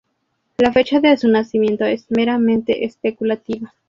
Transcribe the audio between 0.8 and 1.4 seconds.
de su